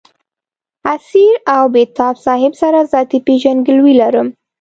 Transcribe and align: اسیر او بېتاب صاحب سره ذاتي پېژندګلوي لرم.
اسیر 0.93 1.35
او 1.53 1.63
بېتاب 1.73 2.15
صاحب 2.25 2.53
سره 2.61 2.79
ذاتي 2.91 3.19
پېژندګلوي 3.27 3.93
لرم. 4.01 4.27